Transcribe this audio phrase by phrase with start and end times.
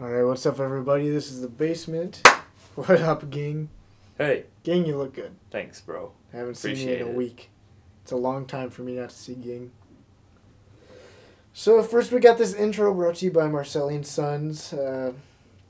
[0.00, 1.10] All right, what's up, everybody?
[1.10, 2.22] This is the basement.
[2.76, 3.68] What up, gang?
[4.16, 5.32] Hey, Gang, you look good.
[5.50, 6.12] thanks, bro.
[6.32, 7.14] I haven't seen you in a it.
[7.14, 7.50] week.
[8.02, 9.72] It's a long time for me not to see gang.
[11.52, 14.72] So first, we got this intro brought to you by Marcellian Sons.
[14.72, 15.12] Uh,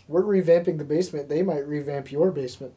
[0.07, 1.29] we're revamping the basement.
[1.31, 2.75] They might revamp your basement.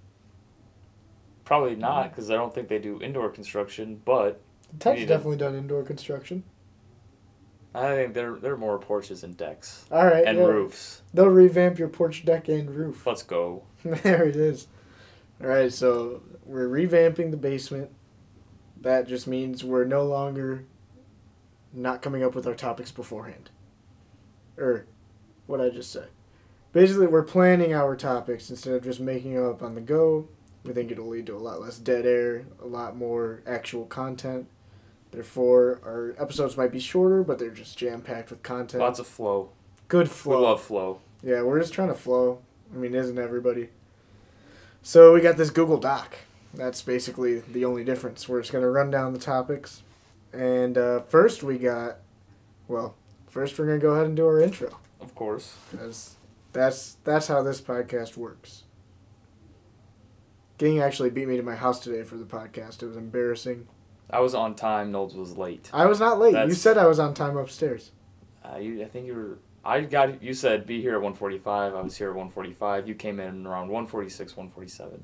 [1.44, 4.02] Probably not, because I don't think they do indoor construction.
[4.04, 4.42] But
[4.80, 5.08] Ted's need it.
[5.08, 6.44] definitely done indoor construction.
[7.76, 11.02] I think they're they're more porches and decks All right, and yeah, roofs.
[11.14, 13.06] They'll revamp your porch deck and roof.
[13.06, 13.64] Let's go.
[13.84, 14.68] there it is.
[15.42, 17.90] All right, so we're revamping the basement.
[18.80, 20.66] That just means we're no longer
[21.74, 23.50] not coming up with our topics beforehand.
[24.58, 24.86] Or
[25.48, 26.06] what I just say.
[26.72, 30.28] Basically, we're planning our topics instead of just making them up on the go.
[30.64, 34.48] We think it'll lead to a lot less dead air, a lot more actual content.
[35.14, 38.82] Therefore, our episodes might be shorter, but they're just jam packed with content.
[38.82, 39.50] Lots of flow.
[39.88, 40.40] Good flow.
[40.40, 41.00] We love flow.
[41.22, 42.40] Yeah, we're just trying to flow.
[42.74, 43.70] I mean, isn't everybody?
[44.82, 46.16] So we got this Google Doc.
[46.56, 48.28] That's basically the only difference.
[48.28, 49.84] We're just gonna run down the topics,
[50.34, 51.98] and uh, first we got,
[52.68, 52.96] well,
[53.28, 55.56] first we're gonna go ahead and do our intro, Of course.
[55.72, 56.16] because
[56.54, 58.64] that's that's how this podcast works.
[60.58, 62.82] Ging actually beat me to my house today for the podcast.
[62.84, 63.68] It was embarrassing.
[64.10, 64.92] I was on time.
[64.92, 65.70] Knowles was late.
[65.74, 66.36] I was not late.
[66.48, 67.92] You said I was on time upstairs.
[68.44, 69.38] Uh, you, I think you were.
[69.66, 70.22] I got.
[70.22, 71.74] You said be here at one forty five.
[71.74, 72.88] I was here at one forty five.
[72.88, 75.04] You came in around one forty six, one forty seven.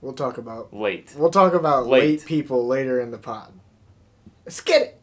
[0.00, 1.12] We'll talk about Late.
[1.16, 2.20] We'll talk about Late.
[2.20, 3.52] late people later in the pod.
[4.44, 5.00] Let's get it.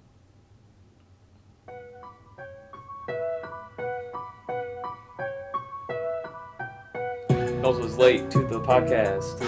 [7.61, 9.41] Knowles was late to the podcast,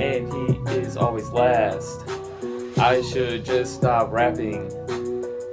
[0.00, 2.02] and he is always last.
[2.80, 4.68] I should just stop rapping.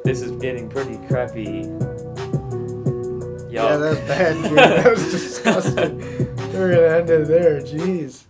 [0.03, 1.63] This is getting pretty crappy.
[1.65, 3.51] Yuck.
[3.51, 4.43] Yeah, that's bad.
[4.43, 4.57] Dude.
[4.57, 5.99] that was disgusting.
[6.53, 7.59] We're gonna end it there.
[7.61, 8.23] Jeez.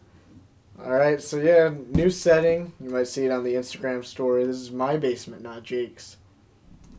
[0.83, 2.73] All right, so yeah, new setting.
[2.79, 4.45] You might see it on the Instagram story.
[4.45, 6.17] This is my basement, not Jake's.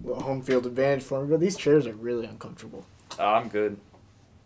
[0.04, 2.84] Little home field advantage for me, but these chairs are really uncomfortable.
[3.18, 3.76] Oh, I'm good.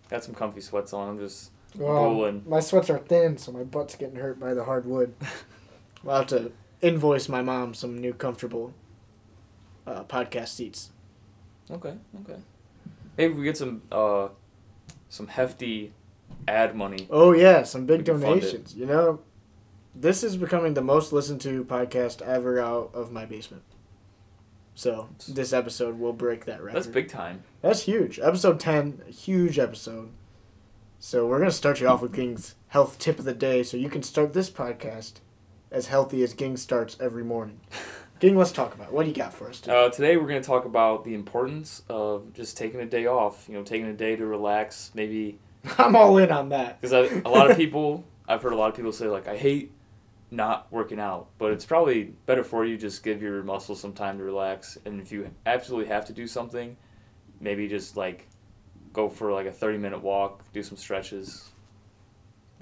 [0.09, 1.09] Got some comfy sweats on.
[1.11, 2.45] I'm just Well, Bowling.
[2.47, 5.15] my sweats are thin, so my butt's getting hurt by the hard wood.
[6.09, 8.75] I'll have to invoice my mom some new comfortable
[9.87, 10.91] uh, podcast seats.
[11.71, 11.95] okay.
[12.23, 12.41] Okay.
[13.17, 14.29] Maybe we get some uh,
[15.09, 15.93] some hefty
[16.49, 17.07] ad money.
[17.11, 18.41] Oh yeah, some big We can fund it.
[18.41, 18.75] donations.
[18.75, 19.21] You know,
[19.95, 23.63] this is becoming the most listened to podcast ever out of my basement.
[24.75, 26.77] So this episode will break that record.
[26.77, 27.43] That's big time.
[27.61, 28.19] That's huge.
[28.19, 30.09] Episode ten, huge episode.
[30.99, 33.91] So we're gonna start you off with Ging's health tip of the day, so you
[33.91, 35.15] can start this podcast
[35.73, 37.61] as healthy as Ging starts every morning.
[38.21, 38.93] Ging, let's talk about it.
[38.93, 39.85] what do you got for us today.
[39.85, 43.47] Uh, today we're going to talk about the importance of just taking a day off.
[43.49, 44.93] You know, taking a day to relax.
[44.95, 45.39] Maybe
[45.79, 46.81] I'm all in on that.
[46.81, 49.73] because a lot of people, I've heard a lot of people say like, I hate
[50.31, 54.19] not working out, but it's probably better for you just give your muscles some time
[54.19, 54.79] to relax.
[54.85, 56.77] And if you absolutely have to do something,
[57.41, 58.29] maybe just like
[58.93, 61.51] go for like a thirty minute walk, do some stretches.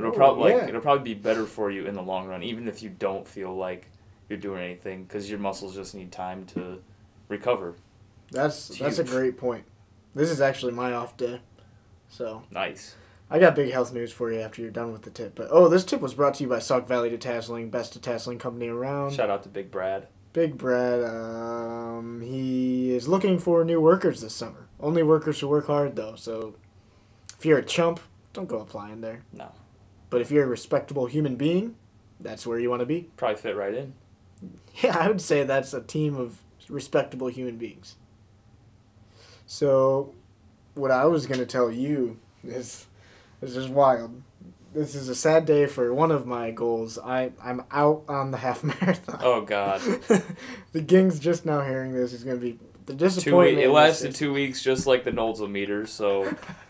[0.01, 2.83] It'll probably like it'll probably be better for you in the long run, even if
[2.83, 3.87] you don't feel like
[4.29, 6.81] you're doing anything, because your muscles just need time to
[7.29, 7.75] recover.
[8.31, 9.65] That's It's that's a great point.
[10.15, 11.41] This is actually my off day,
[12.09, 12.95] so Nice.
[13.33, 15.37] I got big health news for you after you're done with the tip.
[15.37, 18.67] But oh, this tip was brought to you by Sauk Valley Detasseling, best detasseling company
[18.67, 19.13] around.
[19.13, 20.09] Shout out to Big Brad.
[20.33, 24.67] Big Brad, um, he is looking for new workers this summer.
[24.81, 26.15] Only workers who work hard though.
[26.17, 26.55] So
[27.39, 28.01] if you're a chump,
[28.33, 29.23] don't go applying there.
[29.33, 29.53] No.
[30.11, 31.77] But if you're a respectable human being,
[32.21, 33.09] that's where you want to be.
[33.17, 33.95] Probably fit right in.
[34.83, 36.39] Yeah, I would say that's a team of
[36.69, 37.97] respectable human beings.
[39.47, 40.15] So,
[40.75, 42.87] what I was going to tell you is
[43.41, 44.23] this is wild.
[44.73, 46.99] This is a sad day for one of my goals.
[46.99, 49.19] I I'm out on the half marathon.
[49.23, 49.81] Oh God.
[50.73, 52.13] the Ging's just now hearing this.
[52.13, 53.57] He's going to be the Two disappointment.
[53.57, 53.65] weeks.
[53.65, 55.87] It is- lasted two weeks, just like the Knowles meter.
[55.87, 56.33] So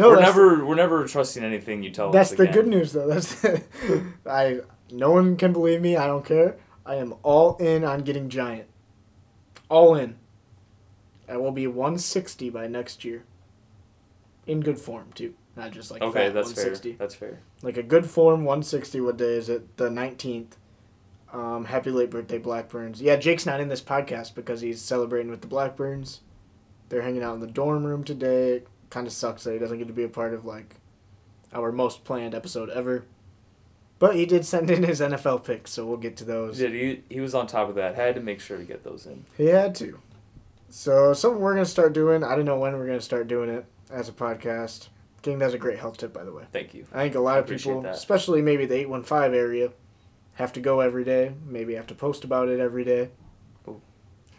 [0.00, 2.38] No, we're never we're never trusting anything you tell that's us.
[2.38, 3.06] That's the good news though.
[3.06, 3.62] That's the,
[4.26, 4.60] I.
[4.92, 5.96] No one can believe me.
[5.96, 6.56] I don't care.
[6.84, 8.66] I am all in on getting giant.
[9.68, 10.16] All in.
[11.28, 13.22] I will be 160 by next year.
[14.46, 16.90] In good form too, not just like Okay, fat that's 160.
[16.90, 16.98] fair.
[16.98, 17.40] That's fair.
[17.62, 19.00] Like a good form 160.
[19.00, 19.76] What day is it?
[19.76, 20.52] The 19th.
[21.32, 23.00] Um, happy late birthday, Blackburns.
[23.00, 26.22] Yeah, Jake's not in this podcast because he's celebrating with the Blackburns.
[26.88, 28.62] They're hanging out in the dorm room today.
[28.90, 30.76] Kind of sucks that he doesn't get to be a part of like
[31.52, 33.04] our most planned episode ever.
[33.98, 36.58] But he did send in his NFL picks, so we'll get to those.
[36.58, 37.02] Did he?
[37.08, 37.94] He was on top of that.
[37.94, 39.24] Had to make sure to get those in.
[39.36, 40.00] He had to.
[40.70, 42.24] So something we're gonna start doing.
[42.24, 43.66] I don't know when we're gonna start doing it.
[43.90, 44.88] as a podcast.
[45.22, 46.44] King, that's a great health tip, by the way.
[46.52, 46.86] Thank you.
[46.92, 47.94] I think a lot of people, that.
[47.94, 49.70] especially maybe the 815 area,
[50.34, 51.34] have to go every day.
[51.46, 53.10] Maybe have to post about it every day.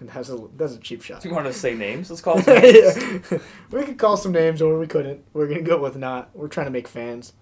[0.07, 1.21] That's a, that's a cheap shot.
[1.21, 2.09] Do you want to say names?
[2.09, 2.97] Let's call them names.
[3.31, 3.37] Yeah.
[3.71, 5.23] we could call some names or we couldn't.
[5.33, 6.29] We're going to go with not.
[6.33, 7.33] We're trying to make fans.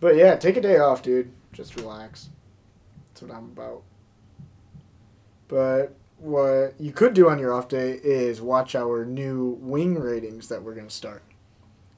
[0.00, 1.32] But yeah, take a day off, dude.
[1.52, 2.30] Just relax.
[3.08, 3.82] That's what I'm about.
[5.48, 10.48] But what you could do on your off day is watch our new wing ratings
[10.48, 11.22] that we're going to start.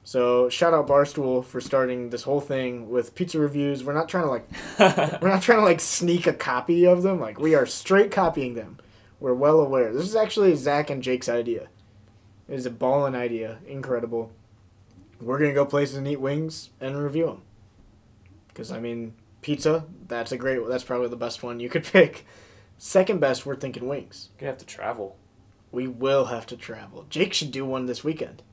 [0.05, 3.83] So shout out Barstool for starting this whole thing with pizza reviews.
[3.83, 4.49] We're not trying to like
[5.21, 7.19] we're not trying to like sneak a copy of them.
[7.19, 8.79] Like we are straight copying them.
[9.23, 9.93] We're well aware.
[9.93, 11.69] This is actually Zach and Jake's idea.
[12.49, 13.59] It is a ballin' idea.
[13.65, 14.33] Incredible.
[15.21, 17.41] We're gonna go places and eat wings and review them.
[18.53, 19.85] Cause I mean, pizza.
[20.09, 20.59] That's a great.
[20.67, 22.25] That's probably the best one you could pick.
[22.77, 24.27] Second best, we're thinking wings.
[24.33, 25.15] You're Gonna have to travel.
[25.71, 27.05] We will have to travel.
[27.09, 28.43] Jake should do one this weekend.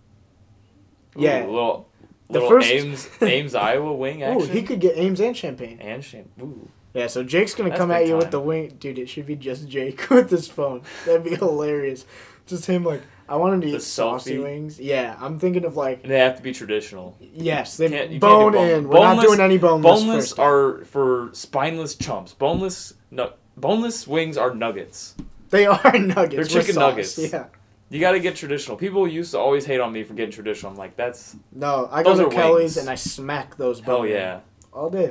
[1.19, 1.47] Ooh, Yeah.
[1.47, 1.89] little,
[2.29, 4.37] The little first- Ames, Ames, Iowa wing actually.
[4.37, 4.57] Oh, action.
[4.57, 5.81] he could get Ames and Champaign.
[5.81, 6.29] And shame.
[6.41, 6.69] Ooh.
[6.95, 8.99] Yeah, so Jake's gonna That's come at big you with the wing, dude.
[8.99, 10.83] It should be just Jake with his phone.
[11.07, 12.05] That'd be hilarious.
[12.47, 14.43] Just him like, I want him to The eat saucy selfie.
[14.43, 14.81] wings.
[14.81, 17.17] Yeah, I'm thinking of like, And they have to be traditional.
[17.21, 18.89] yes, they Can't- you can't do bone bone- in.
[18.89, 20.01] We're not boneless- doing any boneless.
[20.01, 20.39] Boneless first.
[20.41, 22.33] are for spineless chumps.
[22.35, 25.15] Boneless no, boneless wings are nuggets.
[25.51, 26.35] they are nuggets.
[26.35, 26.91] They're chicken sauce.
[26.91, 27.19] nuggets.
[27.19, 27.47] Yeah.
[27.89, 28.77] You got to get traditional.
[28.77, 30.71] People used to always hate on me for getting traditional.
[30.73, 32.77] I'm like, that's No, I go to Kelly's wings.
[32.79, 33.79] and I smack those.
[33.81, 34.41] hell bone in yeah.
[34.73, 35.11] all day.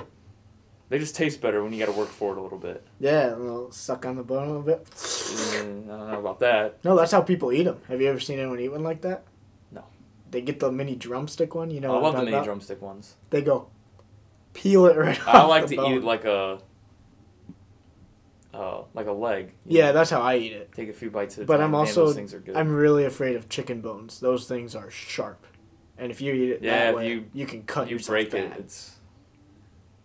[0.90, 2.84] They just taste better when you got to work for it a little bit.
[3.00, 4.86] Yeah, a little suck on the bone a little bit.
[4.86, 6.84] Mm, I don't know about that.
[6.84, 7.80] No, that's how people eat them.
[7.88, 9.24] Have you ever seen anyone eat one like that?
[9.72, 9.84] No.
[10.32, 11.70] They get the mini drumstick one.
[11.70, 12.46] You know, I love the mini about?
[12.46, 13.16] drumstick ones.
[13.30, 13.68] They go
[14.54, 15.92] peel it right I like to bone.
[15.94, 16.60] eat it like a,
[18.54, 19.54] uh, like a leg.
[19.66, 19.94] Yeah, know?
[19.94, 20.72] that's how I eat it.
[20.74, 21.66] take a few bites at a But time.
[21.68, 22.56] I'm also- those things are good.
[22.56, 24.20] I'm really afraid of chicken bones.
[24.20, 25.46] Those things are sharp,
[26.00, 28.34] and if you eat it Yeah, that way, you- you, can cut you yourself break
[28.34, 28.60] it, bad.
[28.60, 28.98] it's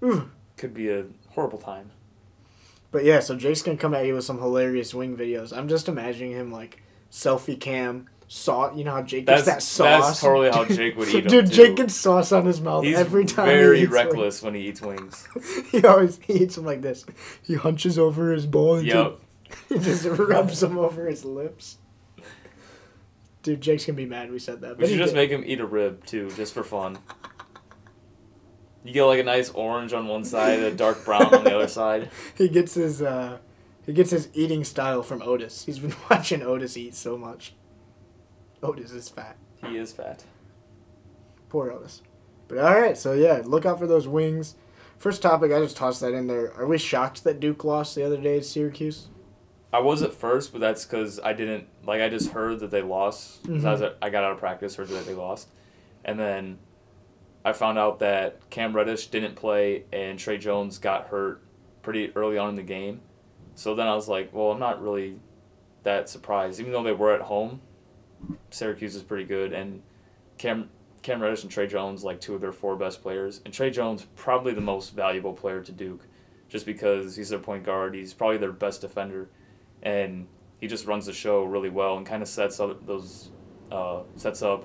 [0.05, 0.31] Ooh.
[0.57, 1.91] Could be a horrible time.
[2.91, 5.57] But yeah, so Jake's gonna come at you with some hilarious wing videos.
[5.57, 8.73] I'm just imagining him like selfie cam saw.
[8.75, 11.51] You know how Jake gets That's- that that's totally how Jake would eat 'em, Dude.
[11.51, 13.47] Jake gets sauce on his mouth He's every time.
[13.47, 14.05] very he eats wings.
[14.05, 15.29] reckless when he eats wings.
[15.73, 17.05] he always he eats them like this.
[17.43, 19.19] He hunches over his bowl and Yep.
[19.69, 21.79] he just rubs them over his lips.
[23.43, 24.79] Dude, Jake's gonna be mad we said that.
[24.79, 25.21] We should just did.
[25.21, 26.97] make him eat a rib too, just for fun.
[28.85, 31.69] You get like a nice orange on one side, a dark brown on the other
[31.81, 32.11] side.
[32.37, 33.39] He gets his uh,
[33.87, 35.65] he gets his eating style from Otis.
[35.65, 37.55] He's been watching Otis eat so much.
[38.63, 39.37] Otis is fat.
[39.67, 40.25] He is fat.
[41.49, 42.03] Poor Otis.
[42.49, 44.55] But all right, so yeah, look out for those wings.
[44.99, 46.53] First topic, I just tossed that in there.
[46.55, 49.09] Are we shocked that Duke lost the other day at Syracuse?
[49.73, 52.01] I was at first, but that's because I didn't like.
[52.01, 53.43] I just heard that they lost.
[53.45, 55.49] 'cause I, was at, I got out of practice, heard that they lost,
[56.05, 56.59] and then
[57.45, 61.43] I found out that Cam Reddish didn't play and Tre Jones got hurt
[61.83, 63.01] pretty early on in the game.
[63.55, 65.19] So then I was like, well, I'm not really
[65.85, 67.61] that surprised, even though they were at home.
[68.51, 69.83] Syracuse is pretty good, and
[70.39, 70.71] Cam
[71.03, 74.07] Cam Reddish and Tre Jones like two of their four best players, and Tre Jones
[74.17, 76.07] probably the most valuable player to Duke,
[76.49, 77.95] just because he's their point guard.
[77.95, 79.29] He's probably their best defender,
[79.83, 80.27] and
[80.59, 83.31] he just runs the show really well and kind of sets up those
[83.71, 84.65] uh, sets up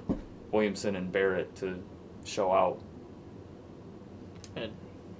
[0.51, 1.83] Williamson and Barrett to
[2.29, 2.79] show out.
[4.55, 4.71] And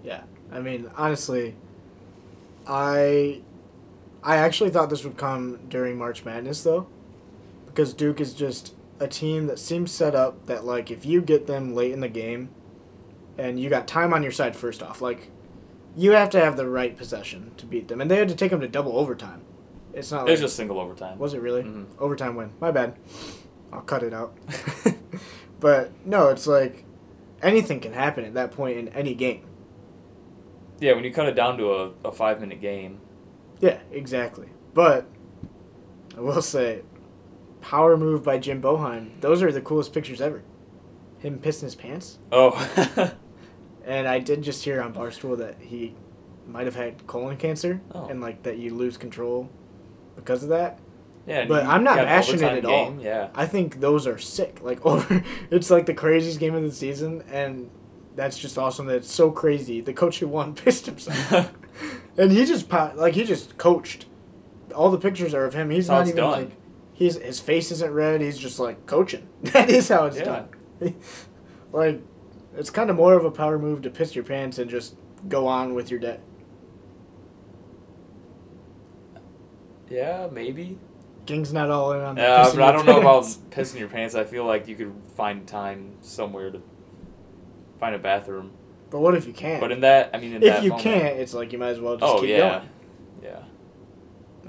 [0.03, 1.55] yeah, I mean, honestly,
[2.67, 3.41] I
[4.23, 6.87] I actually thought this would come during March Madness though,
[7.65, 11.47] because Duke is just a team that seems set up that like if you get
[11.47, 12.49] them late in the game,
[13.37, 15.31] and you got time on your side first off, like
[15.95, 18.51] you have to have the right possession to beat them, and they had to take
[18.51, 19.41] them to double overtime.
[19.93, 21.17] It's not It like just single overtime.
[21.17, 21.85] was it really Mhm.
[21.97, 22.51] overtime win?
[22.59, 22.95] My bad.
[23.73, 24.33] I'll cut it out.
[25.59, 26.83] but no, it's like
[27.41, 29.46] anything can happen at that point in any game.
[30.79, 33.00] Yeah, when you cut it down to a, a five minute game.
[33.60, 34.48] Yeah, exactly.
[34.74, 35.05] But
[36.17, 36.84] I will say,
[37.62, 39.19] power move by Jim Boeheim.
[39.19, 40.41] Those are the coolest pictures ever.
[41.19, 42.19] Him pissing his pants.
[42.31, 43.13] Oh,
[43.86, 45.96] And I did just hear on Barstool that he
[46.48, 48.05] might have had colon cancer Oh.
[48.08, 49.50] and like that you lose control
[50.15, 50.79] because of that.
[51.29, 51.45] Yeah.
[51.45, 52.98] But I'm not bashing it at all.
[53.00, 53.29] Yeah.
[53.36, 54.59] I think those are sick.
[54.62, 57.69] Like over, it's like the craziest game of the season, and
[58.15, 58.88] that's just awesome.
[58.88, 59.79] That it's so crazy.
[59.79, 61.53] The coach who won pissed himself,
[62.17, 64.07] and he just po- like he just coached.
[64.75, 65.69] All the pictures are of him.
[65.69, 66.31] He's not even done.
[66.31, 66.51] like
[66.93, 68.21] he's his face isn't red.
[68.21, 69.27] He's just like coaching.
[69.43, 70.43] That is how it's Yeah.
[70.81, 70.95] done.
[71.71, 72.01] like
[72.57, 74.95] it's kind of more of a power move to piss your pants and just
[75.27, 76.19] go on with your day.
[79.89, 80.77] Yeah, maybe.
[81.29, 83.88] King's not all in on the Yeah, pissing but I don't know about pissing your
[83.88, 84.15] pants.
[84.15, 86.59] I feel like you could find time somewhere to
[87.79, 88.50] find a bathroom.
[88.89, 89.62] But what if you can't?
[89.62, 91.79] But in that, I mean, in if you moment, can't, it's like you might as
[91.79, 92.69] well just oh keep yeah, going.
[93.21, 93.43] yeah.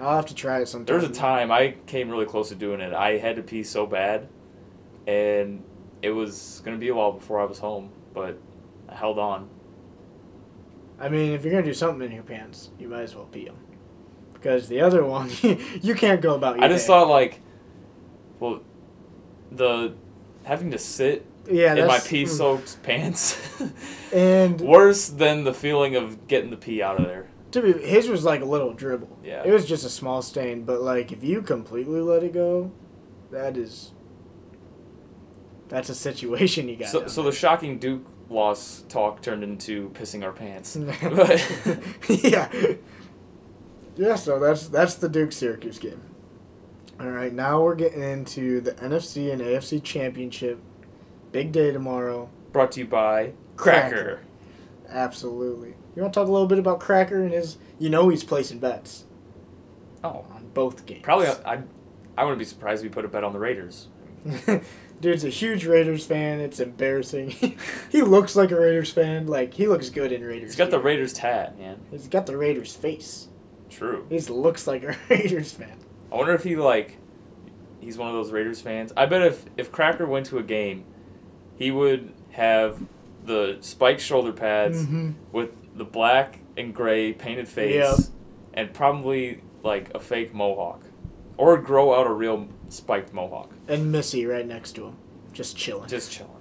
[0.00, 0.86] I'll have to try it sometime.
[0.86, 2.94] There was a time I came really close to doing it.
[2.94, 4.26] I had to pee so bad,
[5.06, 5.62] and
[6.00, 8.38] it was gonna be a while before I was home, but
[8.88, 9.50] I held on.
[10.98, 13.44] I mean, if you're gonna do something in your pants, you might as well pee
[13.44, 13.58] them.
[14.40, 15.30] Because the other one,
[15.82, 16.88] you can't go about your I just day.
[16.88, 17.40] thought like,
[18.38, 18.62] well,
[19.52, 19.94] the
[20.44, 22.30] having to sit yeah, in my pee hmm.
[22.30, 23.38] soaked pants
[24.12, 27.28] And worse than the feeling of getting the pee out of there.
[27.52, 29.18] to be, his was like a little dribble.
[29.22, 29.42] Yeah.
[29.44, 32.72] It was just a small stain, but like if you completely let it go,
[33.30, 33.92] that is.
[35.68, 36.88] That's a situation you got.
[36.88, 40.76] So, so the shocking Duke loss talk turned into pissing our pants.
[41.00, 42.48] But- yeah.
[43.96, 46.00] Yeah, so that's that's the Duke Syracuse game.
[46.98, 50.60] All right, now we're getting into the NFC and AFC championship.
[51.32, 52.28] Big day tomorrow.
[52.52, 53.88] Brought to you by Cracker.
[53.96, 54.20] Cracker.
[54.88, 55.74] Absolutely.
[55.94, 57.56] You want to talk a little bit about Cracker and his?
[57.78, 59.04] You know he's placing bets
[60.02, 61.02] Oh, on both games.
[61.02, 61.62] probably I.
[62.18, 63.88] I wouldn't be surprised if we put a bet on the Raiders.
[65.00, 66.40] Dude's a huge Raiders fan.
[66.40, 67.30] It's embarrassing.
[67.90, 69.26] he looks like a Raiders fan.
[69.26, 70.50] Like he looks good in Raiders.
[70.50, 70.80] He's got the.
[70.80, 71.80] Raiders tat, man.
[71.90, 73.28] He's got the Raiders face.
[73.70, 74.06] True.
[74.08, 75.76] He just looks like a Raiders fan.
[76.12, 76.98] I wonder if he like.
[77.80, 78.92] He's one of those Raiders fans.
[78.96, 80.84] I bet if if Cracker went to a game,
[81.56, 82.78] he would have
[83.24, 85.12] the spiked shoulder pads Mm-hmm.
[85.32, 88.10] with the black and gray painted face,
[88.54, 90.82] and probably like a fake mohawk,
[91.38, 93.50] or grow out a real spiked mohawk.
[93.68, 94.96] And Missy right next to him,
[95.32, 95.88] just chilling.
[95.88, 96.32] Just chilling.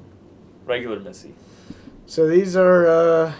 [0.65, 1.35] Regular Missy.
[2.05, 3.33] So these are uh,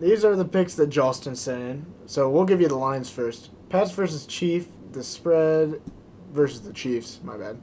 [0.00, 1.86] these are the picks that Jolston sent in.
[2.06, 3.50] So we'll give you the lines first.
[3.68, 4.68] Pats versus Chief.
[4.92, 5.80] The spread
[6.32, 7.20] versus the Chiefs.
[7.22, 7.60] My bad.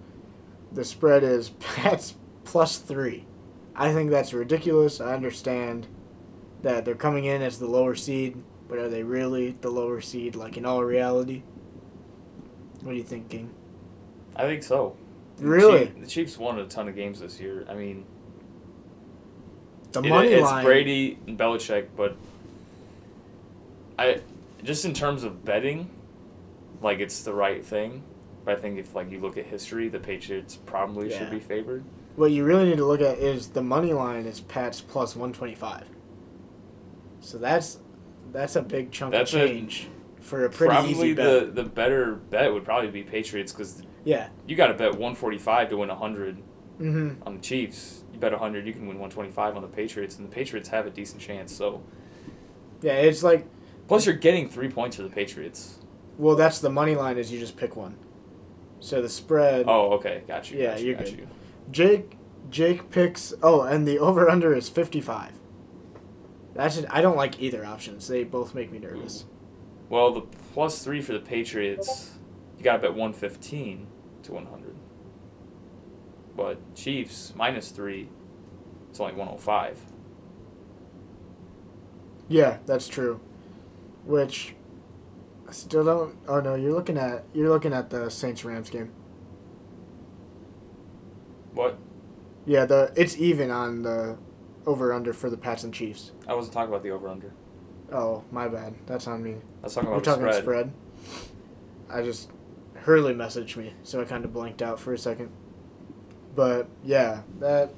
[0.72, 3.26] The spread is Pats plus three.
[3.76, 5.02] I think that's ridiculous.
[5.02, 5.88] I understand
[6.62, 10.36] that they're coming in as the lower seed, but are they really the lower seed?
[10.36, 11.44] Like in all reality.
[12.82, 13.54] What are you thinking?
[14.36, 14.96] I think so.
[15.38, 15.86] The Really?
[15.88, 17.66] Chief- the Chiefs won a ton of games this year.
[17.70, 18.06] I mean,
[19.94, 20.64] The it- money it's line.
[20.66, 22.16] Brady and Belichick, but
[23.98, 24.20] I
[24.64, 25.90] just in terms of betting,
[26.82, 28.04] like it's the right thing.
[28.46, 31.20] But I think if like you look at history, the Patriots probably Yeah.
[31.20, 31.84] should be favored.
[32.16, 35.32] What you really need to look at is the money line is Pats plus one
[35.34, 35.86] twenty five.
[37.22, 37.80] So that's
[38.32, 39.88] that's a big chunk That's of a- change
[40.20, 44.28] for a pretty Probably easy the the better bet would probably be Patriots because Yeah.
[44.48, 46.38] you got to bet one forty five to win hundred
[46.82, 47.22] Mm-hmm.
[47.28, 48.03] on the Chiefs.
[48.24, 50.86] Bet hundred, you can win one twenty five on the Patriots, and the Patriots have
[50.86, 51.54] a decent chance.
[51.54, 51.84] So
[52.82, 53.46] Yeah, it's like
[53.90, 55.80] plus you're getting three points for the Patriots.
[56.18, 57.98] well, that's the money line is you just pick one.
[58.80, 59.66] So the spread.
[59.68, 60.60] Oh, okay, got you.
[60.60, 61.18] Yeah, got you, you're got good.
[61.20, 61.28] you.
[61.72, 62.18] Jake
[62.50, 63.34] Jake picks.
[63.44, 65.34] Oh, and the over under is fifty five.
[66.54, 68.08] That's just, I don't like either options.
[68.08, 69.26] They both make me nervous.
[69.90, 70.22] Well, the
[70.54, 72.12] plus three for the Patriots,
[72.58, 73.88] you got to bet 115
[74.24, 74.63] to 100.
[76.36, 78.10] But Chiefs, minus three,
[78.90, 79.80] it's only 105.
[82.28, 83.20] Yeah, that's true.
[84.06, 84.56] Which
[85.48, 86.16] I still don't.
[86.28, 88.92] Oh no, you're looking at you're looking at the Saints Rams game.
[91.54, 91.78] What?
[92.46, 94.18] Yeah, the it's even on the
[94.66, 96.12] over under for the Pats and Chiefs.
[96.28, 97.34] I wasn't talking about the over under.
[97.92, 98.74] Oh, my bad.
[98.88, 99.36] That's on me.
[99.62, 100.72] I was talking We're about the talking spread.
[101.06, 101.98] spread.
[102.00, 102.32] I just
[102.76, 105.30] Hurley messaged me, so I kind of blanked out for a second.
[106.36, 107.74] But yeah, that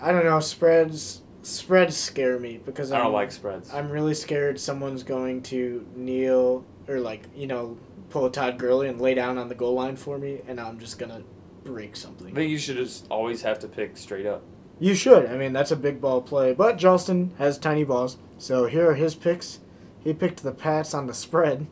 [0.00, 0.40] I don't know.
[0.40, 3.72] Spreads spreads scare me because I I'm, don't like spreads.
[3.72, 7.76] I'm really scared someone's going to kneel or like you know
[8.10, 10.78] pull a Todd Gurley and lay down on the goal line for me, and I'm
[10.78, 11.22] just gonna
[11.64, 12.34] break I something.
[12.34, 14.42] think you should just always have to pick straight up.
[14.78, 15.26] You should.
[15.26, 16.52] I mean, that's a big ball play.
[16.52, 18.18] But Jolston has tiny balls.
[18.38, 19.60] So here are his picks.
[20.04, 21.66] He picked the Pats on the spread,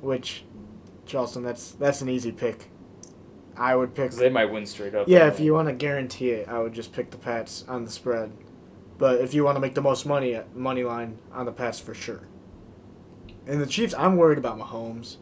[0.00, 0.44] which,
[1.06, 2.68] Charleston, that's that's an easy pick.
[3.56, 4.12] I would pick.
[4.12, 5.08] They might win straight up.
[5.08, 7.90] Yeah, if you want to guarantee it, I would just pick the Pats on the
[7.90, 8.32] spread.
[8.98, 11.80] But if you want to make the most money, at money line on the Pats
[11.80, 12.22] for sure.
[13.46, 15.16] And the Chiefs, I'm worried about Mahomes.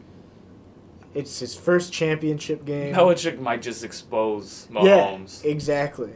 [1.13, 2.93] It's his first championship game.
[2.93, 5.43] Belichick might just expose Mahomes.
[5.43, 6.13] Yeah, exactly.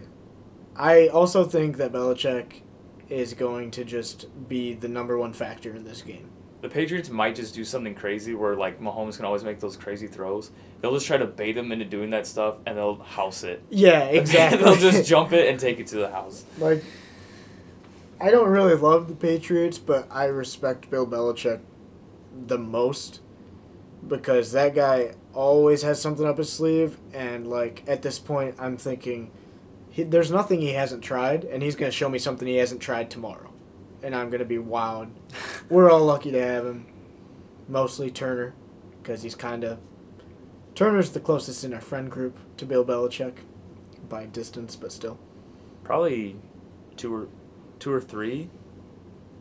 [0.76, 2.62] I also think that Belichick
[3.10, 6.30] is going to just be the number one factor in this game.
[6.62, 10.08] The Patriots might just do something crazy where like Mahomes can always make those crazy
[10.08, 10.52] throws.
[10.86, 13.64] They'll just try to bait him into doing that stuff, and they'll house it.
[13.72, 14.64] Yeah, exactly.
[14.64, 16.46] they'll just jump it and take it to the house.
[16.60, 16.84] like,
[18.22, 21.62] I don't really love the Patriots, but I respect Bill Belichick
[22.46, 23.22] the most
[24.08, 28.78] because that guy always has something up his sleeve, and like at this point, I'm
[28.78, 29.32] thinking,
[29.90, 33.10] he, there's nothing he hasn't tried, and he's gonna show me something he hasn't tried
[33.10, 33.52] tomorrow,
[34.04, 35.10] and I'm gonna be wowed.
[35.68, 36.86] We're all lucky to have him.
[37.68, 38.54] Mostly Turner,
[39.02, 39.80] because he's kind of
[40.76, 43.38] Turner's the closest in our friend group to Bill Belichick,
[44.10, 45.18] by distance, but still.
[45.84, 46.36] Probably
[46.98, 47.28] two or
[47.80, 48.50] two or three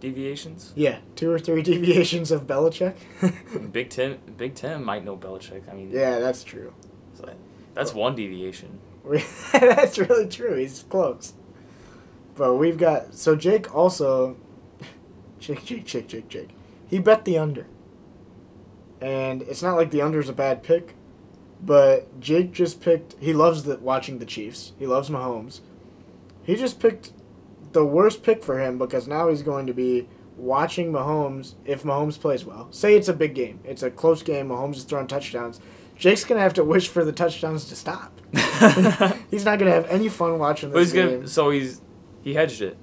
[0.01, 0.73] deviations.
[0.77, 2.95] Yeah, two or three deviations of Belichick.
[3.73, 5.69] Big Tim, Big Tim might know Belichick.
[5.71, 6.73] I mean, yeah, that's true.
[7.15, 7.33] so
[7.75, 8.79] that's one deviation.
[9.53, 10.55] that's really true.
[10.57, 11.35] He's close.
[12.37, 14.37] But we've got so Jake also
[15.39, 16.51] Jake Jake Jake Jake Jake.
[16.89, 17.67] He bet the under.
[19.01, 20.95] And it's not like the under is a bad pick,
[21.65, 24.73] but Jake just picked he loves the watching the Chiefs.
[24.79, 25.61] He loves Mahomes.
[26.43, 27.13] He just picked
[27.73, 32.21] the worst pick for him because now he's going to be watching Mahomes if Mahomes
[32.21, 32.69] plays well.
[32.71, 33.61] Say it's a big game.
[33.65, 35.61] It's a close game, Mahomes is throwing touchdowns.
[35.97, 38.21] Jake's gonna have to wish for the touchdowns to stop.
[39.31, 41.15] he's not gonna have any fun watching But this he's game.
[41.17, 41.81] gonna, so he's
[42.23, 42.77] he hedged it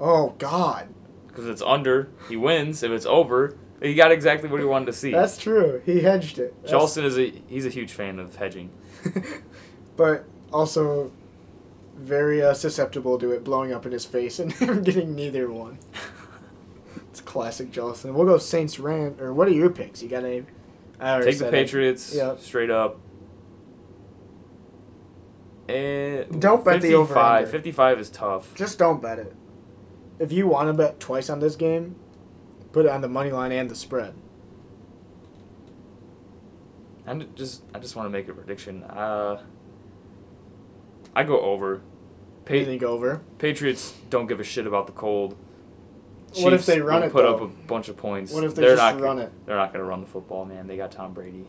[0.00, 0.88] Oh God,
[1.28, 2.10] because it's under.
[2.28, 2.82] He wins.
[2.82, 5.10] If it's over, he got exactly what he wanted to see.
[5.12, 5.82] that's true.
[5.84, 6.54] He hedged it.
[6.56, 8.70] That's- Charleston is a he's a huge fan of hedging.
[9.96, 11.12] but also
[11.96, 14.52] very uh, susceptible to it blowing up in his face and
[14.84, 15.78] getting neither one.
[17.10, 18.12] It's classic Jolson.
[18.12, 20.02] We'll go Saints Ram or what are your picks?
[20.02, 20.46] You got any?
[21.22, 21.48] Take the.
[21.48, 22.34] Patriots Yeah.
[22.38, 22.98] straight up.
[25.68, 27.50] And Don't bet the over 55 under.
[27.50, 28.54] 55 is tough.
[28.54, 29.32] Just don't bet it.
[30.18, 31.96] If you want to bet twice on this game,
[32.74, 34.14] put it on the money line and the spread.
[37.06, 38.82] I'm just I just want to make a prediction.
[38.82, 39.40] Uh,
[41.14, 41.80] I go over.
[42.44, 43.22] Pa- you think over?
[43.38, 45.36] Patriots don't give a shit about the cold.
[46.38, 47.36] What if they run it, Put though?
[47.36, 48.32] up a bunch of points.
[48.32, 49.30] What if they They're just not run it?
[49.46, 50.66] They're not gonna run the football, man.
[50.66, 51.46] They got Tom Brady.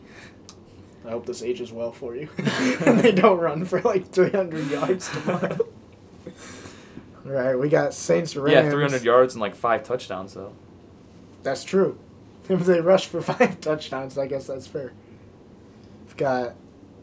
[1.04, 2.28] I hope this ages well for you.
[2.36, 5.58] they don't run for like 300 yards tomorrow.
[7.26, 8.52] All right, we got Saints Rams.
[8.52, 10.52] Yeah, 300 yards and like five touchdowns though.
[11.46, 11.98] That's true.
[12.48, 14.92] If they rush for five touchdowns, I guess that's fair.
[16.04, 16.54] We've got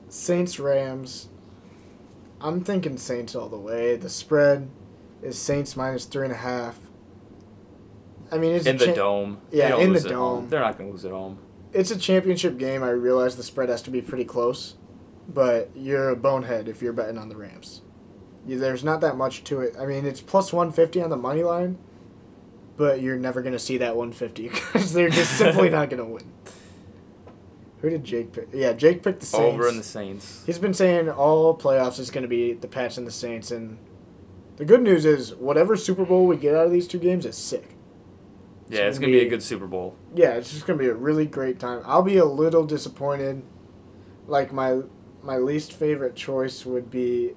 [0.08, 1.27] Saints Rams.
[2.39, 3.97] I'm thinking Saints all the way.
[3.97, 4.69] The spread
[5.21, 6.79] is Saints minus three and a half.
[8.32, 9.41] I mean, it's In the cha- dome.
[9.51, 10.41] Yeah, in the lose at home.
[10.43, 10.49] dome.
[10.49, 11.39] They're not gonna lose at home.
[11.73, 12.82] It's a championship game.
[12.82, 14.75] I realize the spread has to be pretty close,
[15.27, 17.82] but you're a bonehead if you're betting on the Rams.
[18.47, 19.75] You, there's not that much to it.
[19.77, 21.77] I mean, it's plus 150 on the money line,
[22.78, 26.06] but you're never going to see that 150 because they're just simply not going to
[26.10, 26.32] win.
[27.82, 28.48] Who did Jake pick?
[28.54, 29.44] Yeah, Jake picked the Saints.
[29.54, 30.44] Over in the Saints.
[30.46, 33.78] He's been saying all playoffs is going to be the Pats and the Saints, and
[34.56, 37.36] the good news is whatever Super Bowl we get out of these two games is
[37.36, 37.76] sick.
[38.70, 39.98] Yeah, It's it's gonna gonna be be- a good Super Bowl.
[40.16, 41.82] yeah, it's just gonna be a really great time.
[41.86, 43.44] I'll be a little disappointed.
[44.28, 44.80] Like my
[45.22, 47.34] my least favorite choice would be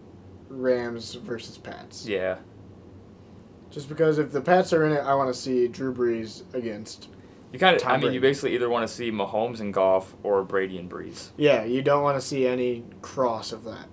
[0.48, 2.06] Rams versus Pats.
[2.06, 2.36] Yeah.
[3.76, 7.10] Just because if the Pats are in it, I want to see Drew Brees against.
[7.52, 7.82] You kind of.
[7.82, 8.14] Tom I mean, Brady.
[8.14, 11.28] you basically either want to see Mahomes and Goff or Brady and Brees.
[11.36, 13.86] Yeah, you don't want to see any cross of that.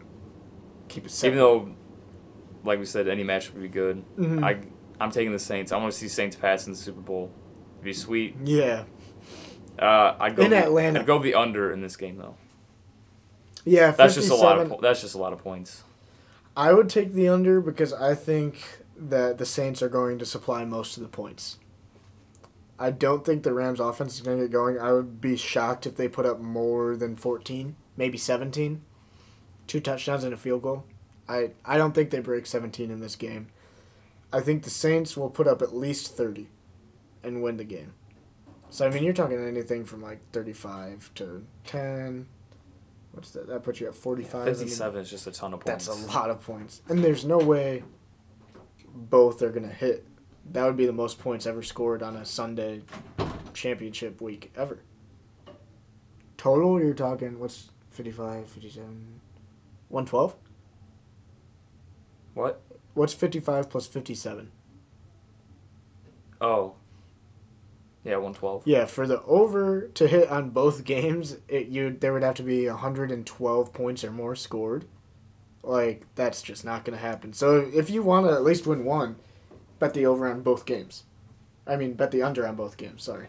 [0.88, 1.34] Keep it separate.
[1.36, 1.76] Even though,
[2.63, 4.06] like we said, any match would be good.
[4.17, 4.41] Mhm.
[4.41, 4.62] I
[5.04, 5.74] I'm taking the Saints.
[5.74, 7.30] I want to see Saints pass in the Super Bowl.
[7.74, 8.38] It'd be sweet.
[8.46, 8.86] yeah,
[9.78, 11.02] Uh, I'd go In the, Atlanta.
[11.02, 12.36] I'd go the under in this game though.
[13.65, 14.80] yeah, That's just a lot of.
[14.82, 15.84] That's just a lot of points.
[16.56, 18.62] I would take the under because I think
[18.98, 21.58] that the Saints are going to supply most of the points.
[22.80, 24.80] I don't think the Rams offense is going to get going.
[24.80, 28.82] I would be shocked if they put up more than 14, maybe 17.
[29.68, 30.86] Two touchdowns and a field goal.
[31.30, 33.48] I, I don't think they break 17 in this game.
[34.34, 36.48] I think the Saints will put up at least 30
[37.24, 37.94] and win the game.
[38.70, 42.26] So, I mean, you're talking anything from like 35 to 10.
[43.12, 43.48] What's that?
[43.48, 44.34] That puts you at 45.
[44.42, 45.86] I mean, Fifty-seven is just a ton of points.
[45.86, 46.82] that's a lot of points.
[46.90, 47.84] And there's no way
[48.94, 50.06] both are going to hit.
[50.52, 52.82] That would be the most points ever scored on a Sunday
[53.54, 54.80] championship week ever.
[56.38, 59.20] Total, you're talking, what's 55, 57,
[59.90, 60.36] 112?
[62.34, 62.62] What?
[62.94, 64.52] What's 55 plus 57?
[66.42, 66.76] Oh.
[68.04, 68.64] Yeah, one twelve.
[68.66, 72.44] Yeah, for the over to hit on both games, it you there would have to
[72.44, 74.86] be 112 points or more scored.
[75.63, 77.32] Like that's just not going to happen.
[77.34, 79.15] So if you want to at least win one,
[79.80, 81.04] bet the over on both games.
[81.65, 83.04] I mean, bet the under on both games.
[83.04, 83.28] Sorry.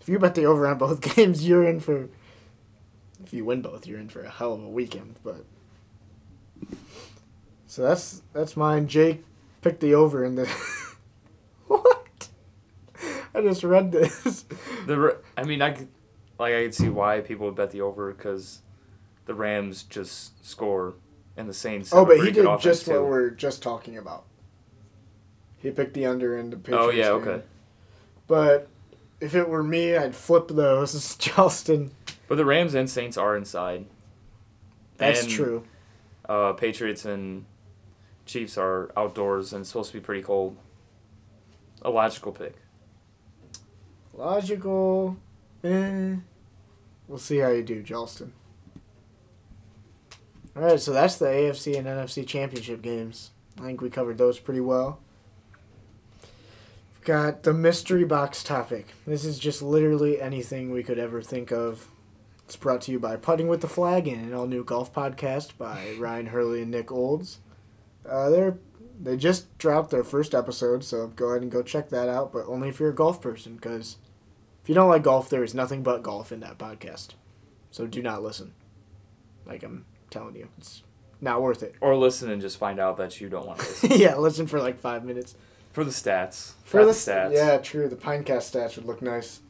[0.00, 2.08] If you bet the over on both games, you're in for.
[3.24, 5.16] If you win both, you're in for a hell of a weekend.
[5.22, 5.44] But.
[7.68, 8.88] So that's that's mine.
[8.88, 9.24] Jake
[9.62, 10.46] picked the over in the.
[11.68, 12.28] what?
[13.32, 14.44] I just read this.
[14.86, 15.86] The I mean, I
[16.38, 18.62] like I could see why people would bet the over because
[19.26, 20.94] the Rams just score
[21.36, 21.92] and the Saints.
[21.92, 23.04] Oh, but he did just what too.
[23.04, 24.24] we're just talking about.
[25.58, 27.12] He picked the under in the Patriots Oh yeah, game.
[27.28, 27.42] okay.
[28.26, 28.68] But
[29.20, 31.16] if it were me, I'd flip those.
[31.18, 31.90] Charleston.
[32.28, 33.86] But the Rams and Saints are inside.
[34.98, 35.64] That's And, true.
[36.28, 37.44] Uh, Patriots and
[38.26, 40.56] Chiefs are outdoors and supposed to be pretty cold.
[41.82, 42.54] A logical pick.
[44.14, 45.16] Logical.
[45.62, 46.16] Eh.
[47.08, 48.32] We'll see how you do, Charleston.
[50.56, 53.30] All right, so that's the AFC and NFC championship games.
[53.58, 55.00] I think we covered those pretty well.
[56.22, 58.94] We've got the mystery box topic.
[59.06, 61.88] This is just literally anything we could ever think of.
[62.46, 65.58] It's brought to you by Putting with the Flag and an all new golf podcast
[65.58, 67.40] by Ryan Hurley and Nick Olds.
[68.08, 68.58] Uh, they're
[68.98, 72.32] they just dropped their first episode, so go ahead and go check that out.
[72.32, 73.98] But only if you're a golf person, because
[74.62, 77.08] if you don't like golf, there is nothing but golf in that podcast.
[77.70, 78.54] So do not listen.
[79.44, 80.82] Like I'm telling you, it's
[81.20, 81.74] not worth it.
[81.80, 83.90] Or listen and just find out that you don't want to listen.
[83.94, 85.34] yeah, listen for like five minutes.
[85.72, 86.52] For the stats.
[86.64, 87.32] For Got the stats.
[87.34, 87.88] yeah, true.
[87.88, 89.40] The Pinecast stats would look nice.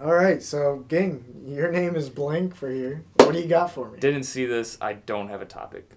[0.00, 3.02] All right, so Ging, your name is blank for here.
[3.16, 3.98] What do you got for me?
[3.98, 4.78] Didn't see this.
[4.80, 5.90] I don't have a topic.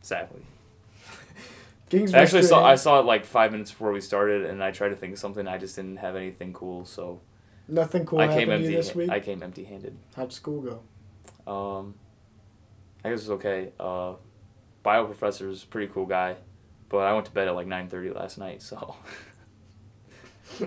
[0.00, 0.40] Sadly.
[1.88, 4.72] Ging's I actually saw I saw it like five minutes before we started, and I
[4.72, 5.46] tried to think of something.
[5.46, 7.20] I just didn't have anything cool, so
[7.68, 8.74] nothing cool I came empty.
[8.74, 9.08] this week.
[9.08, 9.96] I came empty-handed.
[10.16, 10.80] How'd school
[11.46, 11.52] go?
[11.52, 11.94] Um,
[13.04, 13.72] I guess it's okay.
[13.78, 14.14] Uh,
[14.82, 16.36] bio professor is a pretty cool guy,
[16.88, 18.96] but I went to bed at like nine thirty last night, so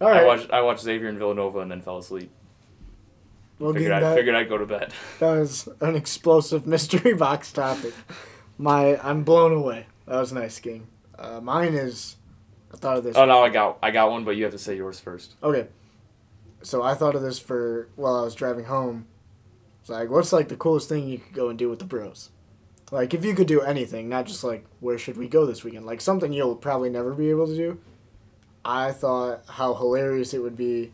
[0.00, 2.30] All I watched I watched Xavier and Villanova and then fell asleep.
[3.58, 4.92] well, Figured I figured I'd go to bed.
[5.20, 7.94] that was an explosive mystery box topic.
[8.56, 9.86] My, I'm blown away.
[10.06, 10.88] That was a nice, game.
[11.16, 12.16] Uh, mine is,
[12.72, 13.16] I thought of this.
[13.16, 15.34] oh no, I got I got one, but you have to say yours first.
[15.42, 15.68] Okay.
[16.62, 19.06] So I thought of this for while I was driving home.
[19.88, 22.28] It's like, what's like the coolest thing you could go and do with the bros?
[22.90, 25.86] Like, if you could do anything, not just like, where should we go this weekend?
[25.86, 27.80] Like, something you'll probably never be able to do.
[28.66, 30.92] I thought how hilarious it would be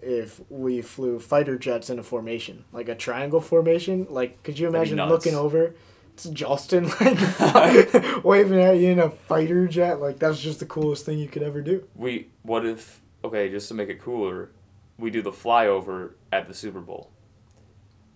[0.00, 4.06] if we flew fighter jets in a formation, like a triangle formation.
[4.08, 5.74] Like, could you imagine looking over?
[6.14, 10.00] It's Justin like waving at you in a fighter jet.
[10.00, 11.88] Like that's just the coolest thing you could ever do.
[11.96, 14.50] We what if okay, just to make it cooler,
[14.96, 17.10] we do the flyover at the Super Bowl.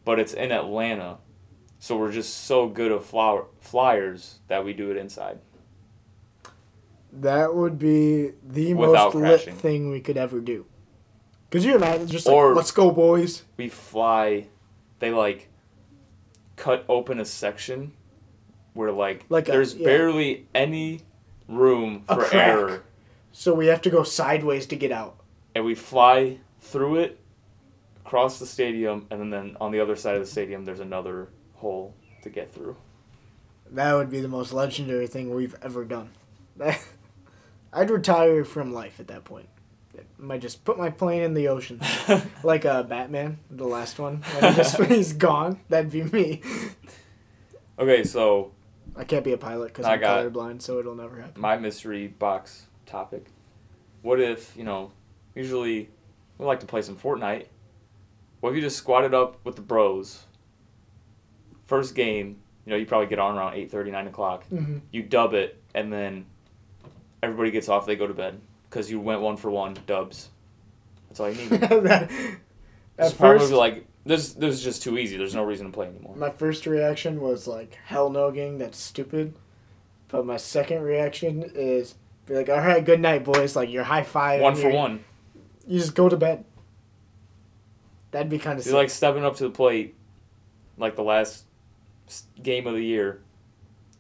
[0.05, 1.19] But it's in Atlanta.
[1.79, 5.39] So we're just so good of flower, flyers that we do it inside.
[7.13, 10.67] That would be the Without most lit thing we could ever do.
[11.51, 13.43] Could you imagine just like, Or- let's go, boys?
[13.57, 14.47] We fly
[15.01, 15.49] they like
[16.57, 17.93] cut open a section
[18.73, 19.85] where like, Like a- there's yeah.
[19.85, 21.01] barely any
[21.49, 22.85] room for error.
[23.33, 25.17] So we have to go sideways to get out.
[25.55, 27.19] And we fly through it
[28.05, 31.95] across the stadium and then on the other side of the stadium there's another hole
[32.23, 32.77] to get through.
[33.71, 36.11] That would be the most legendary thing we've ever done.
[37.73, 39.49] I'd retire from life at that point.
[39.97, 41.81] I might just put my plane in the ocean,
[42.43, 44.23] like uh, Batman, the last one.
[44.23, 45.61] When he just, he's gone.
[45.69, 46.43] That'd be me.
[47.79, 48.53] okay, so
[48.97, 51.41] I can't be a pilot because I'm colorblind, so it'll never happen.
[51.41, 53.27] my mystery box topic.
[54.03, 54.93] What if, you know,
[55.35, 55.89] usually
[56.39, 57.47] we like to play some Fortnite.
[58.43, 60.25] What if you just squatted up with the bros?
[61.67, 64.45] First game, you know, you probably get on around 8.30, 9 o'clock.
[64.47, 66.27] hmm You dub it, and then
[67.23, 68.41] everybody gets off, they go to bed.
[68.69, 70.31] Because you went one for one, dubs.
[71.09, 71.51] That's all you need.
[71.61, 72.11] that,
[72.99, 75.17] at probably first, like, this, this is just too easy.
[75.17, 76.17] There's no reason to play anymore.
[76.17, 79.35] My first reaction was like, hell no, gang, that's stupid.
[80.09, 81.95] But my second reaction is
[82.27, 83.55] be like, all right, good night, boys.
[83.55, 84.41] Like, you're high five.
[84.41, 85.05] One for one.
[85.65, 86.45] You just go to bed.
[88.13, 89.95] That'd be kind of You're like stepping up to the plate,
[90.79, 91.45] like the last
[92.43, 93.23] game of the year.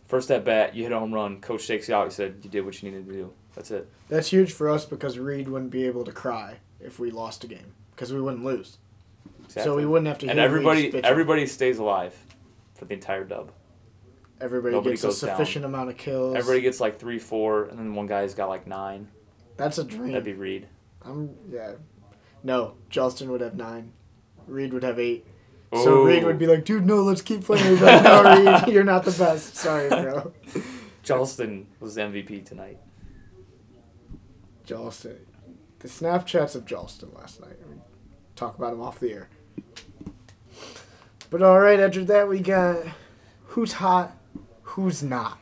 [0.06, 1.40] First at bat, you hit a home run.
[1.40, 2.04] Coach takes you out.
[2.04, 3.32] He said you did what you needed to do.
[3.54, 3.90] That's it.
[4.08, 7.46] That's huge for us because Reed wouldn't be able to cry if we lost a
[7.46, 8.78] game because we wouldn't lose.
[9.44, 9.62] Exactly.
[9.64, 10.28] So we wouldn't have to.
[10.28, 12.14] and everybody, everybody stays alive
[12.74, 13.52] for the entire dub.
[14.40, 15.36] everybody nobody gets a goes down.
[15.36, 16.36] sufficient amount of kills.
[16.36, 19.08] Everybody gets like three, four, and then one guy's got like nine.
[19.56, 20.08] That's a dream.
[20.12, 20.68] That'd be Reed.
[21.02, 21.72] I'm yeah.
[22.42, 23.92] No, Justin would have nine.
[24.46, 25.26] Reed would have eight.
[25.74, 26.06] So Ooh.
[26.06, 27.66] Reed would be like, dude, no, let's keep playing.
[27.70, 28.22] We'd like, no,
[28.64, 29.56] Reed, you're not the best.
[29.56, 30.32] Sorry, bro.
[31.02, 32.78] Charleston was MVP tonight.
[34.66, 35.18] Jolston.
[35.80, 37.56] The Snapchats of Jolston last night.
[37.68, 37.76] We
[38.36, 39.28] talk about him off the air.
[41.30, 42.84] But all right, after that we got
[43.46, 44.16] who's hot,
[44.62, 45.38] who's not.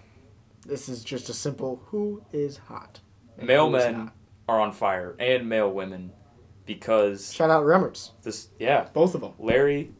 [0.64, 3.00] This is just a simple who is hot.
[3.36, 4.12] and Male men not.
[4.48, 6.12] are on fire, and male women,
[6.74, 8.10] because Shout out Remmers.
[8.22, 8.48] this.
[8.60, 9.32] Yeah, Both of them.
[9.40, 9.90] Larry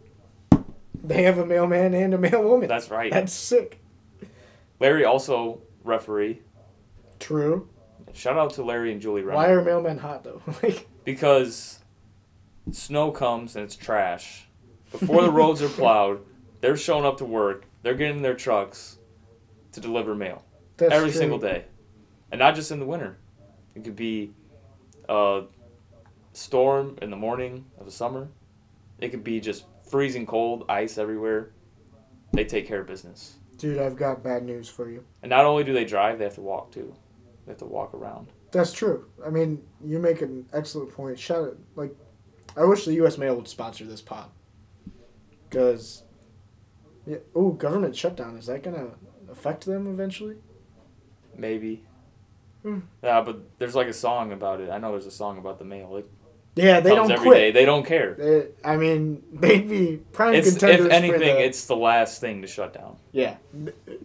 [1.03, 2.69] They have a mailman and a mailwoman.
[2.69, 3.11] That's right.
[3.11, 3.81] That's sick.
[4.79, 6.43] Larry also referee.
[7.19, 7.69] True.
[8.13, 10.41] Shout out to Larry and Julie Why are mailmen hot though?
[10.63, 11.81] like, Because
[12.71, 14.47] snow comes and it's trash.
[14.93, 16.21] Before the roads are plowed,
[16.61, 17.65] they're showing up to work.
[17.83, 18.99] They're getting in their trucks
[19.73, 20.45] to deliver mail
[20.77, 21.19] that's every true.
[21.21, 21.65] single day,
[22.33, 23.17] and not just in the winter.
[23.75, 24.33] It could be
[25.09, 25.43] a
[26.33, 28.29] storm in the morning of the summer.
[28.99, 31.53] It could be just freezing cold, ice everywhere.
[32.33, 33.37] They take care of business.
[33.57, 35.05] Dude, I've got bad news for you.
[35.23, 36.95] And not only do they drive, they have to walk too.
[37.45, 38.29] They have to walk around.
[38.53, 39.07] That's true.
[39.25, 41.19] I mean, you make an excellent point.
[41.19, 41.95] Shout out, like,
[42.57, 43.19] I wish the U.S.
[43.19, 44.31] Mail would sponsor this pod.
[45.49, 46.05] Because,
[47.07, 48.37] yeah, oh, government shutdown.
[48.37, 48.91] Is that gonna
[49.31, 50.37] affect them eventually?
[51.37, 51.85] Maybe.
[52.63, 52.81] Hmm.
[53.03, 54.71] Yeah, but there's like a song about it.
[54.71, 55.97] I know there's a song about the mail.
[55.97, 56.11] It
[56.57, 57.39] Yeah, they don't every quit.
[57.39, 57.51] day.
[57.53, 58.15] They don't care.
[58.15, 62.43] They, I mean, they'd be prime It's contenders if anything, the, it's the last thing
[62.43, 62.97] to shut down.
[63.13, 63.37] yeah,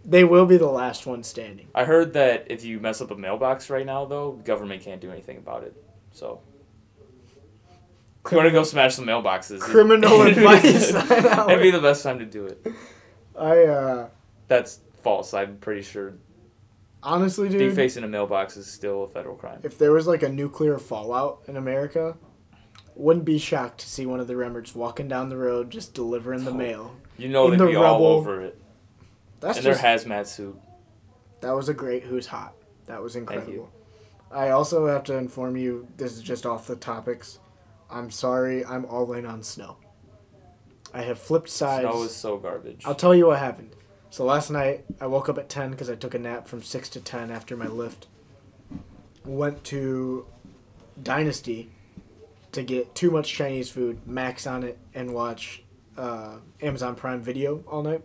[0.05, 1.67] they will be the last one standing.
[1.73, 5.01] I heard that if you mess up a mailbox right now, though, the government can't
[5.01, 5.75] do anything about it.
[6.11, 6.41] So
[8.25, 9.59] if you want to go smash some mailboxes.
[9.59, 10.91] Criminal advice.
[11.09, 12.65] That'd be the best time to do it.
[13.37, 14.09] I uh,
[14.47, 15.33] That's false.
[15.33, 16.13] I'm pretty sure
[17.05, 19.59] honestly, dude, defacing a mailbox is still a federal crime.
[19.63, 22.17] if there was like a nuclear fallout in America,
[22.95, 26.45] wouldn't be shocked to see one of the Remmerts walking down the road just delivering
[26.45, 26.55] the Oh.
[26.55, 26.95] mail.
[27.17, 28.59] You know they'd the be all over it.
[29.39, 30.59] That's in just their hazmat suit.
[31.41, 32.53] that was a great who's hot.
[32.85, 33.21] That was you.
[33.21, 33.69] incredible.
[34.31, 35.87] I also have to inform you.
[35.97, 37.39] This is just off the topics.
[37.89, 38.65] I'm sorry.
[38.65, 39.77] I'm all in on snow.
[40.93, 41.87] I have flipped sides.
[41.87, 42.83] Snow is so garbage.
[42.85, 43.75] I'll tell you what happened.
[44.09, 46.89] So last night I woke up at ten because I took a nap from six
[46.89, 48.07] to ten after my lift.
[49.25, 50.25] Went to
[51.01, 51.71] Dynasty
[52.55, 55.63] to get too much Chinese food, max on it, and watch
[55.97, 58.01] uh, Amazon Prime Video all night.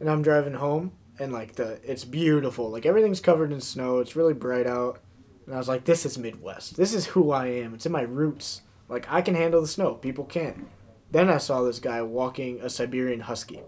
[0.00, 2.70] And I'm driving home, and like the it's beautiful.
[2.70, 3.98] Like everything's covered in snow.
[3.98, 5.00] It's really bright out,
[5.46, 6.76] and I was like, "This is Midwest.
[6.76, 7.74] This is who I am.
[7.74, 8.62] It's in my roots.
[8.88, 9.94] Like I can handle the snow.
[9.94, 10.66] People can't."
[11.10, 13.60] Then I saw this guy walking a Siberian Husky.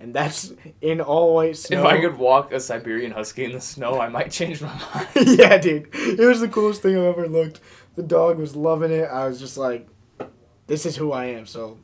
[0.00, 1.80] And that's in all white snow.
[1.80, 5.38] If I could walk a Siberian Husky in the snow, I might change my mind.
[5.38, 5.90] yeah, dude.
[5.94, 7.60] It was the coolest thing I've ever looked.
[7.96, 9.04] The dog was loving it.
[9.10, 9.88] I was just like,
[10.66, 11.46] this is who I am.
[11.46, 11.78] So,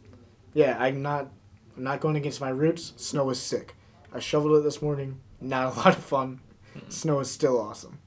[0.55, 1.31] yeah, I'm not
[1.77, 2.95] I'm not going against my roots.
[2.97, 3.77] Snow is sick.
[4.13, 5.21] I shoveled it this morning.
[5.41, 6.41] Not a lot of fun.
[6.89, 7.99] Snow is still awesome.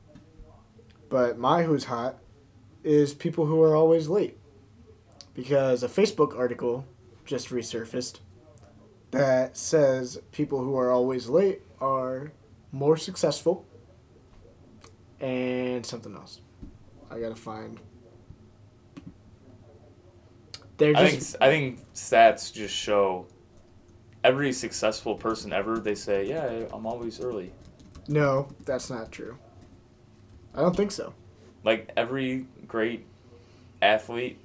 [1.10, 2.18] But my who's hot
[2.84, 4.38] is people who are always late.
[5.34, 6.86] Because a Facebook article
[7.26, 8.20] just resurfaced
[9.12, 12.32] that says people who are always late are
[12.72, 13.66] more successful
[15.20, 16.42] and something else.
[17.12, 17.80] I gotta find.
[20.78, 23.26] They're I think I think stats just show
[24.24, 25.80] every successful person ever.
[25.80, 27.54] They say, "Yeah, I'm always early."
[28.08, 29.38] no, that's not true.
[30.56, 31.14] I don't think so.
[31.64, 33.06] Like every great
[33.82, 34.40] athlete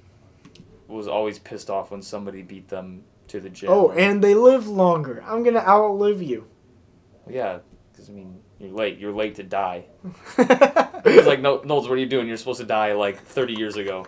[0.87, 3.69] was always pissed off when somebody beat them to the gym.
[3.71, 5.23] Oh, and they live longer.
[5.25, 6.47] I'm gonna outlive you.
[7.29, 7.59] yeah,
[7.91, 8.99] because I mean, you're late.
[8.99, 9.85] You're late to die.
[11.05, 12.27] It's like, no, Knowles, what are you doing?
[12.27, 14.05] You're supposed to die like 30 years ago.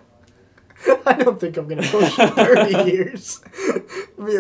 [1.05, 3.41] I don't think I'm gonna push 30 years.
[4.17, 4.38] be,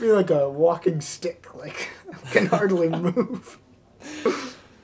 [0.00, 1.54] be like a walking stick.
[1.54, 3.58] Like I can hardly move.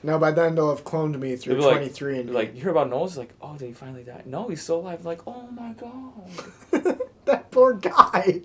[0.03, 2.89] Now by then they'll have cloned me through like- 23 and like, you hear about
[2.89, 3.17] Knowles?
[3.17, 4.23] Like, oh, did he finally die?
[4.25, 5.05] No, he's still alive.
[5.05, 6.99] Like, oh my god.
[7.25, 8.41] that poor guy.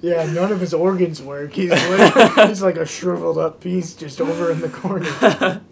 [0.00, 1.52] yeah, none of his organs work.
[1.54, 5.62] He's like, he's like a shriveled up piece just over in the corner.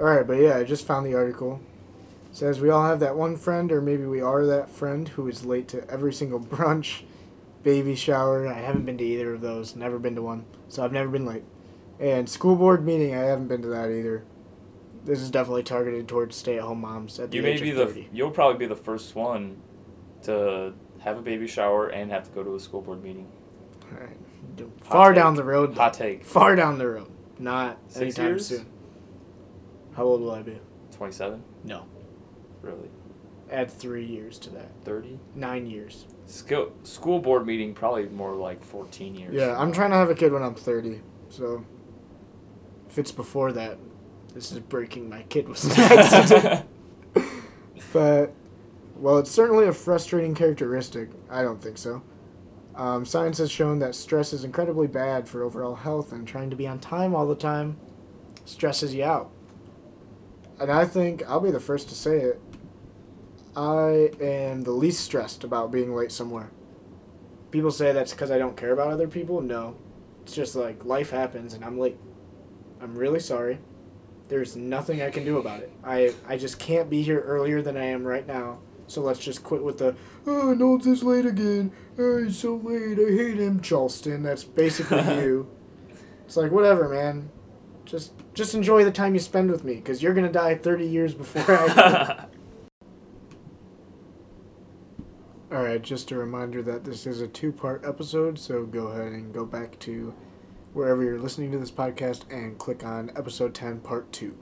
[0.00, 1.60] All right, but yeah, I just found the article.
[2.30, 5.28] It says we all have that one friend, or maybe we are that friend who
[5.28, 7.02] is late to every single brunch,
[7.62, 8.48] baby shower.
[8.48, 9.76] I haven't been to either of those.
[9.76, 11.44] Never been to one, so I've never been late.
[11.98, 14.24] And school board meeting, I haven't been to that either.
[15.04, 17.86] This is definitely targeted towards stay-at-home moms at the you may age be of the.
[17.86, 18.08] 30.
[18.12, 19.60] You'll probably be the first one
[20.22, 23.30] to have a baby shower and have to go to a school board meeting.
[23.92, 24.16] All right.
[24.82, 25.22] Far take.
[25.22, 25.76] down the road.
[25.76, 26.24] Hot take.
[26.24, 27.10] Far down the road.
[27.38, 28.46] Not Six anytime years?
[28.46, 28.66] soon.
[30.00, 30.58] How old will I be?
[30.96, 31.44] 27?
[31.62, 31.84] No.
[32.62, 32.88] Really?
[33.50, 34.70] Add three years to that.
[34.82, 35.18] 30?
[35.34, 36.06] Nine years.
[36.24, 39.34] School school board meeting probably more like 14 years.
[39.34, 41.02] Yeah, I'm trying to have a kid when I'm 30.
[41.28, 41.66] So
[42.88, 43.76] if it's before that,
[44.32, 46.66] this is breaking my kid was an accident.
[47.92, 48.32] but
[48.96, 51.10] well, it's certainly a frustrating characteristic.
[51.28, 52.02] I don't think so.
[52.74, 56.56] Um, science has shown that stress is incredibly bad for overall health, and trying to
[56.56, 57.76] be on time all the time
[58.46, 59.30] stresses you out.
[60.60, 62.40] And I think I'll be the first to say it.
[63.56, 66.50] I am the least stressed about being late somewhere.
[67.50, 69.40] People say that's because I don't care about other people.
[69.40, 69.76] No.
[70.22, 71.96] It's just like life happens and I'm late.
[72.80, 73.58] I'm really sorry.
[74.28, 75.72] There's nothing I can do about it.
[75.82, 78.60] I, I just can't be here earlier than I am right now.
[78.86, 79.96] So let's just quit with the,
[80.26, 81.72] oh, Knowles is late again.
[81.98, 82.98] Oh, he's so late.
[82.98, 84.22] I hate him, Charleston.
[84.22, 85.50] That's basically you.
[86.26, 87.30] It's like, whatever, man.
[87.84, 90.86] Just just enjoy the time you spend with me because you're going to die 30
[90.86, 92.26] years before I.
[95.52, 99.12] All right, just a reminder that this is a two part episode, so go ahead
[99.12, 100.14] and go back to
[100.72, 104.36] wherever you're listening to this podcast and click on episode 10, part 2.